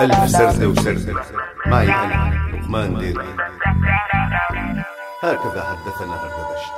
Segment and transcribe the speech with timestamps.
[0.00, 1.22] ألف سردة وسردة
[1.66, 3.24] معي أنا لقمان ديري.
[5.22, 6.72] هكذا حدثنا هردبشت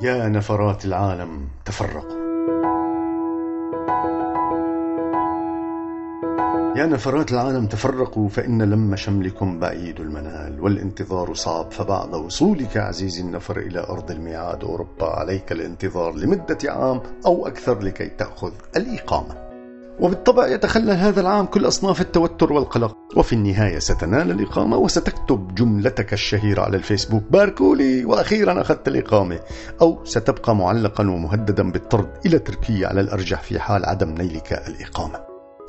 [0.00, 2.18] يا نفرات العالم تفرقوا.
[6.76, 13.58] يا نفرات العالم تفرقوا فإن لم شملكم بعيد المنال والانتظار صعب فبعد وصولك عزيزي النفر
[13.58, 19.47] إلى أرض الميعاد أوروبا عليك الانتظار لمدة عام أو أكثر لكي تأخذ الإقامة.
[20.00, 22.96] وبالطبع يتخلل هذا العام كل أصناف التوتر والقلق.
[23.16, 27.22] وفي النهاية ستنال الإقامة وستكتب جملتك الشهيرة على الفيسبوك.
[27.30, 29.40] باركولي وأخيرا أخذت الإقامة.
[29.82, 35.20] أو ستبقى معلقا ومهددا بالطرد إلى تركيا على الأرجح في حال عدم نيلك الإقامة.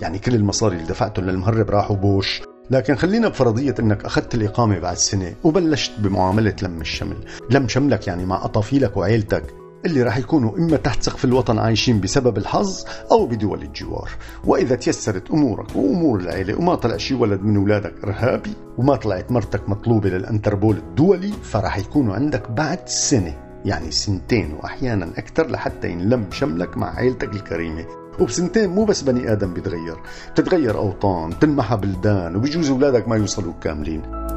[0.02, 2.42] يعني كل المصاري اللي دفعتهم للمهرب راحوا بوش.
[2.72, 7.18] لكن خلينا بفرضية إنك أخذت الإقامة بعد سنة وبلشت بمعاملة لم الشمل.
[7.50, 9.59] لم شملك يعني مع أطافيلك وعيلتك.
[9.86, 14.10] اللي راح يكونوا إما تحت سقف الوطن عايشين بسبب الحظ أو بدول الجوار.
[14.46, 19.70] وإذا تيسرت أمورك وأمور العيلة وما طلع شي ولد من أولادك إرهابي وما طلعت مرتك
[19.70, 23.34] مطلوبة للأنتربول الدولي فراح يكونوا عندك بعد سنة
[23.66, 27.86] يعني سنتين وأحيانا أكثر لحتى ينلم شملك مع عيلتك الكريمة.
[28.20, 29.98] وبسنتين مو بس بني آدم بيتغير
[30.32, 34.29] بتتغير أوطان تنمحى بلدان وبيجوز أولادك ما يوصلوا كاملين.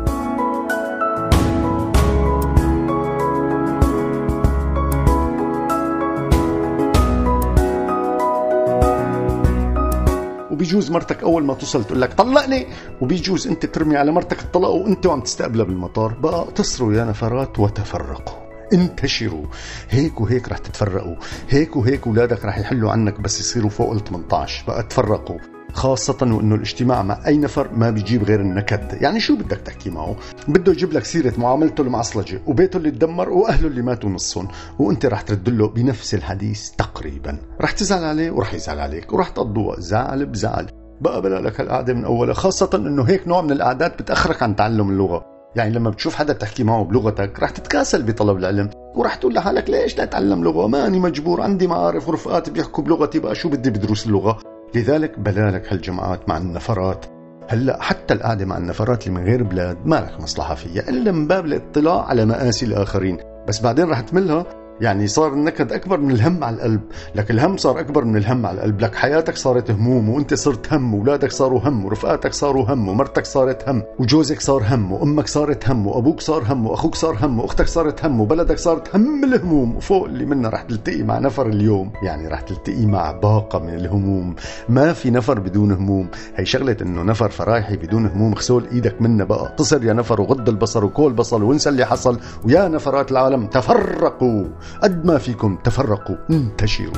[10.63, 12.67] وبيجوز مرتك أول ما توصل تقول لك طلقني
[13.01, 16.13] وبيجوز أنت ترمي على مرتك الطلاق وأنت وعم تستقبلها بالمطار.
[16.13, 18.35] بقى اقتصروا يا نفرات وتفرقوا.
[18.73, 19.47] انتشروا.
[19.91, 21.17] هيك وهيك رح تتفرقوا.
[21.51, 25.39] هيك وهيك اولادك رح يحلوا عنك بس يصيروا فوق ال 18 بقى تفرقوا.
[25.73, 30.17] خاصة وإنه الاجتماع مع أي نفر ما بيجيب غير النكد، يعني شو بدك تحكي معه؟
[30.48, 34.48] بده يجيب لك سيرة معاملته المعصلجة وبيته اللي تدمر وأهله اللي ماتوا نصهم،
[34.79, 39.80] وأنت رح ترد له بنفس الحديث تقريبا، رح تزعل عليه ورح يزعل عليك ورح تقضوا
[39.80, 40.67] زعل بزعل،
[41.01, 44.91] بقى بلا لك هالقعدة من أولها، خاصة إنه هيك نوع من القعدات بتأخرك عن تعلم
[44.91, 45.24] اللغة،
[45.57, 48.70] يعني لما بتشوف حدا بتحكي معه بلغتك رح تتكاسل بطلب العلم.
[48.95, 53.35] ورح تقول لحالك ليش لا أتعلم لغة؟ ماني مجبور عندي معارف ورفقات بيحكوا بلغتي بقى
[53.35, 54.39] شو بدي بدروس اللغة
[54.75, 57.07] لذلك بلالك هالجماعات مع النفرات.
[57.49, 61.27] هلأ حتى القعده مع النفرات اللي من غير بلاد ما لك مصلحة فيها إلا من
[61.27, 63.19] باب الاطلاع على مآسي الآخرين.
[63.49, 66.81] بس بعدين رح تملها يعني صار النكد أكبر من الهم على القلب.
[67.15, 68.81] لك الهم صار أكبر من الهم على القلب.
[68.81, 73.69] لك حياتك صارت هموم وأنت صرت هم واولادك صاروا هم ورفقاتك صاروا هم ومرتك صارت
[73.69, 78.05] هم وجوزك صار هم وأمك صارت هم وأبوك صار هم وأخوك صار هم وأختك صارت
[78.05, 79.77] هم وبلدك صارت هم الهموم.
[79.77, 81.92] وفوق اللي منها رح تلتقي مع نفر اليوم.
[82.03, 84.35] يعني رح تلتقي مع باقة من الهموم.
[84.69, 86.09] ما في نفر بدون هموم.
[86.37, 88.35] هي شغلة إنه نفر فرايحي بدون هموم.
[88.35, 89.47] خسول إيدك منا بقى.
[89.47, 92.21] اتصل يا نفر وغض البصر وكول بصل وانسى اللي حصل.
[92.45, 94.45] ويا نفرات العالم تفرقوا.
[94.83, 96.93] قد ما فيكم تفرقوا انتشروا.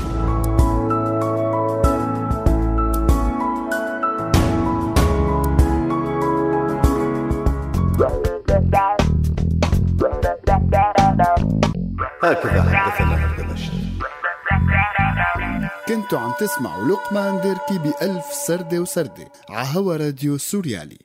[12.22, 13.72] هكذا حدثنا هردبشت
[15.88, 21.03] كنتوا عم تسمعوا لقمان ديركي بألف سردة وسردة عهوا راديو سوريالي.